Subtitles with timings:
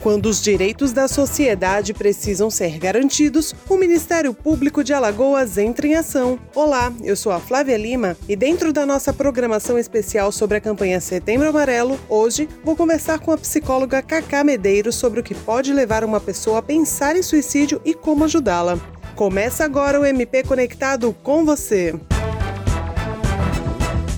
[0.00, 5.94] Quando os direitos da sociedade precisam ser garantidos, o Ministério Público de Alagoas entra em
[5.94, 6.38] ação.
[6.54, 11.00] Olá, eu sou a Flávia Lima e dentro da nossa programação especial sobre a campanha
[11.00, 16.02] Setembro Amarelo, hoje vou conversar com a psicóloga Cacá Medeiros sobre o que pode levar
[16.02, 18.78] uma pessoa a pensar em suicídio e como ajudá-la.
[19.14, 21.94] Começa agora o MP Conectado com você.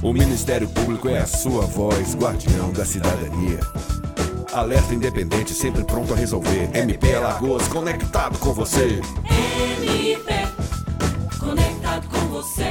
[0.01, 3.59] O Ministério Público é a sua voz, guardião da cidadania.
[4.53, 6.69] Alerta independente, sempre pronto a resolver.
[6.75, 9.01] MP Alagoas, conectado com você.
[10.05, 10.33] MP,
[11.41, 12.69] conectado com você.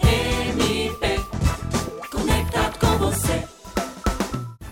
[0.00, 1.20] MP,
[2.08, 3.42] conectado com você.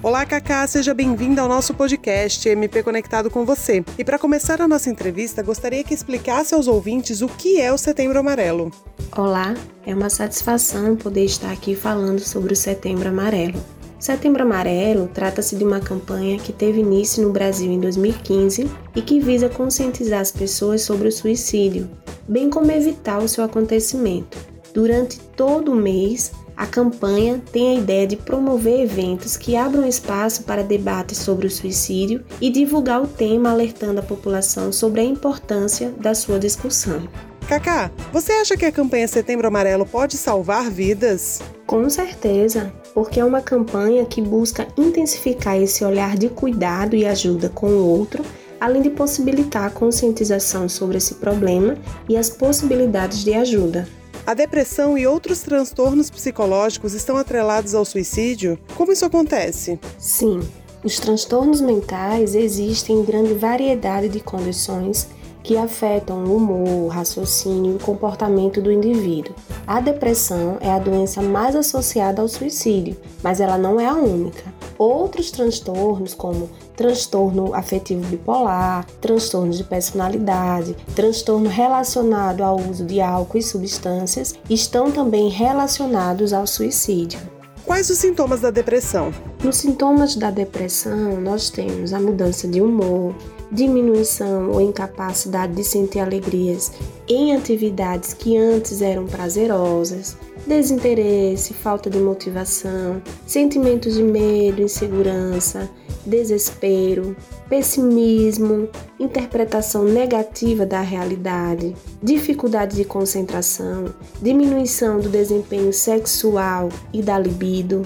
[0.01, 3.85] Olá, Cacá, seja bem-vinda ao nosso podcast MP Conectado com você.
[3.99, 7.79] E para começar a nossa entrevista, gostaria que explicasse aos ouvintes o que é o
[7.79, 8.71] Setembro Amarelo.
[9.17, 9.53] Olá,
[9.85, 13.78] é uma satisfação poder estar aqui falando sobre o Setembro Amarelo.
[13.99, 19.19] Setembro Amarelo trata-se de uma campanha que teve início no Brasil em 2015 e que
[19.19, 21.91] visa conscientizar as pessoas sobre o suicídio,
[22.29, 24.39] bem como evitar o seu acontecimento.
[24.73, 30.45] Durante todo o mês, a campanha tem a ideia de promover eventos que abram espaço
[30.45, 35.91] para debates sobre o suicídio e divulgar o tema alertando a população sobre a importância
[35.99, 37.09] da sua discussão.
[37.49, 41.41] Cacá, você acha que a campanha Setembro Amarelo pode salvar vidas?
[41.67, 47.49] Com certeza, porque é uma campanha que busca intensificar esse olhar de cuidado e ajuda
[47.49, 48.25] com o outro,
[48.61, 51.77] além de possibilitar a conscientização sobre esse problema
[52.09, 53.87] e as possibilidades de ajuda.
[54.27, 58.59] A depressão e outros transtornos psicológicos estão atrelados ao suicídio?
[58.75, 59.79] Como isso acontece?
[59.97, 60.41] Sim,
[60.83, 65.07] os transtornos mentais existem em grande variedade de condições
[65.49, 69.35] que afetam o humor, o raciocínio e o comportamento do indivíduo.
[69.67, 74.45] A depressão é a doença mais associada ao suicídio, mas ela não é a única.
[74.77, 83.39] Outros transtornos, como transtorno afetivo bipolar, transtorno de personalidade, transtorno relacionado ao uso de álcool
[83.39, 87.21] e substâncias, estão também relacionados ao suicídio.
[87.65, 89.15] Quais os sintomas da depressão?
[89.43, 93.15] Nos sintomas da depressão, nós temos a mudança de humor,
[93.51, 96.73] diminuição ou incapacidade de sentir alegrias
[97.09, 100.17] em atividades que antes eram prazerosas,
[100.47, 105.69] desinteresse, falta de motivação, sentimentos de medo, insegurança,
[106.05, 107.17] desespero,
[107.49, 113.87] pessimismo, interpretação negativa da realidade, dificuldade de concentração,
[114.21, 117.83] diminuição do desempenho sexual e da libido,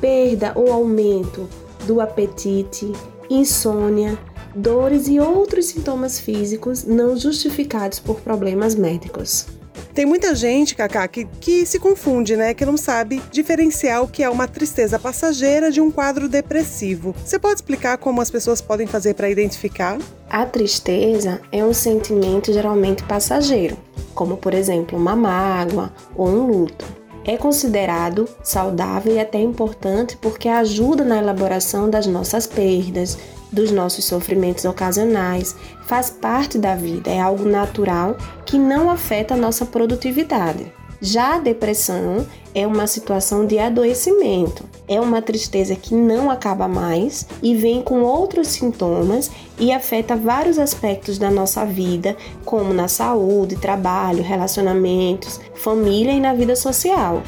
[0.00, 1.48] perda ou aumento
[1.86, 2.92] do apetite,
[3.30, 4.18] insônia,
[4.56, 9.46] dores e outros sintomas físicos não justificados por problemas médicos.
[9.92, 12.52] Tem muita gente, Cacá, que, que se confunde, né?
[12.52, 17.14] Que não sabe diferenciar o que é uma tristeza passageira de um quadro depressivo.
[17.24, 19.98] Você pode explicar como as pessoas podem fazer para identificar?
[20.28, 23.76] A tristeza é um sentimento geralmente passageiro,
[24.14, 27.05] como por exemplo uma mágoa ou um luto.
[27.26, 33.18] É considerado saudável e até importante porque ajuda na elaboração das nossas perdas,
[33.50, 35.56] dos nossos sofrimentos ocasionais,
[35.86, 40.72] faz parte da vida, é algo natural que não afeta a nossa produtividade.
[41.00, 42.24] Já a depressão
[42.56, 48.00] é uma situação de adoecimento, é uma tristeza que não acaba mais e vem com
[48.00, 52.16] outros sintomas e afeta vários aspectos da nossa vida,
[52.46, 57.22] como na saúde, trabalho, relacionamentos, família e na vida social.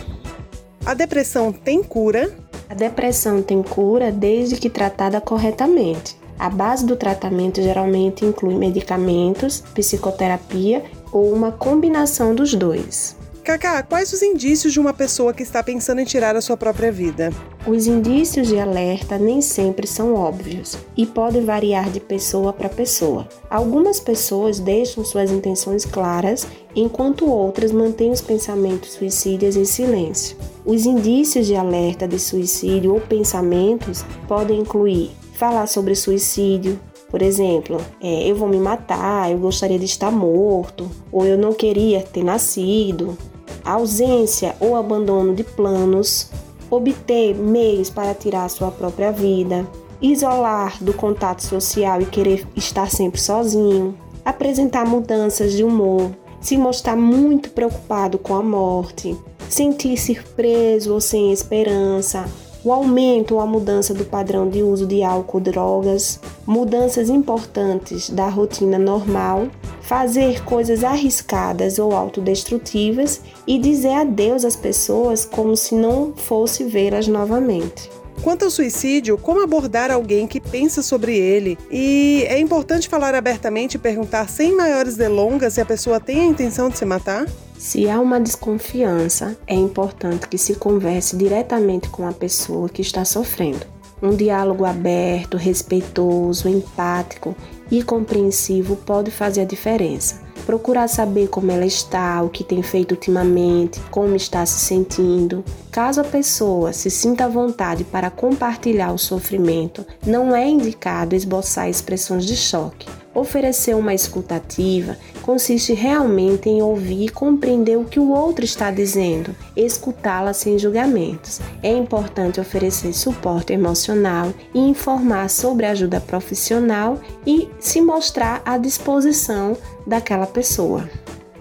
[0.87, 2.35] A depressão tem cura?
[2.67, 6.17] A depressão tem cura desde que tratada corretamente.
[6.39, 13.18] A base do tratamento geralmente inclui medicamentos, psicoterapia ou uma combinação dos dois.
[13.49, 16.93] Cacá, quais os indícios de uma pessoa que está pensando em tirar a sua própria
[16.93, 17.33] vida?
[17.67, 23.27] Os indícios de alerta nem sempre são óbvios e podem variar de pessoa para pessoa.
[23.49, 30.37] Algumas pessoas deixam suas intenções claras, enquanto outras mantêm os pensamentos suicidas em silêncio.
[30.67, 36.79] Os indícios de alerta de suicídio ou pensamentos podem incluir falar sobre suicídio,
[37.11, 41.55] por exemplo, é, eu vou me matar, eu gostaria de estar morto, ou eu não
[41.55, 43.17] queria ter nascido,
[43.65, 46.31] ausência ou abandono de planos,
[46.71, 49.67] obter meios para tirar sua própria vida,
[50.01, 53.95] isolar do contato social e querer estar sempre sozinho,
[54.25, 56.11] apresentar mudanças de humor,
[56.41, 59.17] se mostrar muito preocupado com a morte,
[59.49, 62.27] sentir-se preso ou sem esperança,
[62.65, 68.29] o aumento ou a mudança do padrão de uso de álcool, drogas, mudanças importantes da
[68.29, 69.49] rotina normal,
[69.89, 77.09] fazer coisas arriscadas ou autodestrutivas e dizer adeus às pessoas como se não fosse vê-las
[77.09, 77.91] novamente.
[78.23, 81.57] Quanto ao suicídio, como abordar alguém que pensa sobre ele?
[81.71, 86.27] E é importante falar abertamente e perguntar sem maiores delongas se a pessoa tem a
[86.27, 87.27] intenção de se matar?
[87.57, 93.07] Se há uma desconfiança, é importante que se converse diretamente com a pessoa que está
[93.07, 93.78] sofrendo.
[94.03, 97.35] Um diálogo aberto, respeitoso, empático
[97.71, 100.21] e compreensivo pode fazer a diferença.
[100.47, 105.45] Procurar saber como ela está, o que tem feito ultimamente, como está se sentindo.
[105.71, 111.69] Caso a pessoa se sinta à vontade para compartilhar o sofrimento, não é indicado esboçar
[111.69, 112.89] expressões de choque.
[113.15, 119.35] Oferecer uma escutativa consiste realmente em ouvir e compreender o que o outro está dizendo,
[119.57, 121.41] escutá-la sem julgamentos.
[121.63, 129.57] É importante oferecer suporte emocional e informar sobre ajuda profissional e se mostrar à disposição
[129.87, 130.89] daquela pessoa.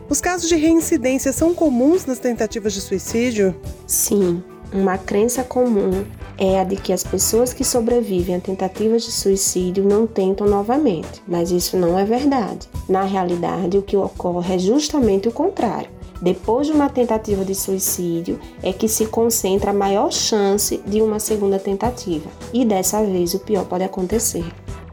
[0.09, 3.53] Os casos de reincidência são comuns nas tentativas de suicídio?
[3.85, 4.41] Sim,
[4.71, 6.05] uma crença comum
[6.37, 11.21] é a de que as pessoas que sobrevivem a tentativas de suicídio não tentam novamente,
[11.27, 12.67] mas isso não é verdade.
[12.87, 15.89] Na realidade, o que ocorre é justamente o contrário.
[16.21, 21.19] Depois de uma tentativa de suicídio, é que se concentra a maior chance de uma
[21.19, 24.45] segunda tentativa, e dessa vez o pior pode acontecer.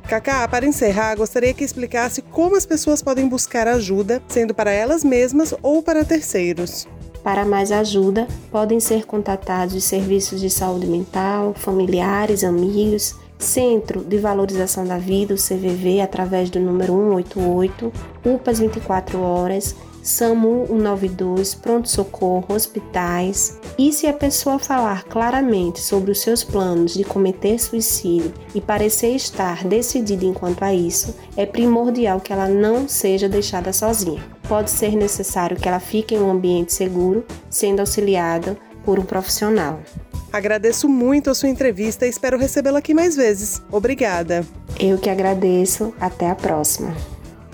[0.09, 5.03] Kaká, para encerrar, gostaria que explicasse como as pessoas podem buscar ajuda, sendo para elas
[5.03, 6.87] mesmas ou para terceiros.
[7.25, 14.19] Para mais ajuda, podem ser contatados os serviços de saúde mental, familiares, amigos, Centro de
[14.19, 17.93] Valorização da Vida, o CVV, através do número 188,
[18.27, 23.59] UPAs 24 horas, SAMU 192, pronto-socorro, hospitais.
[23.79, 29.15] E se a pessoa falar claramente sobre os seus planos de cometer suicídio e parecer
[29.15, 34.34] estar decidida enquanto a isso, é primordial que ela não seja deixada sozinha.
[34.49, 39.81] Pode ser necessário que ela fique em um ambiente seguro, sendo auxiliada por um profissional.
[40.33, 43.63] Agradeço muito a sua entrevista e espero recebê-la aqui mais vezes.
[43.71, 44.45] Obrigada.
[44.79, 45.95] Eu que agradeço.
[46.01, 46.93] Até a próxima.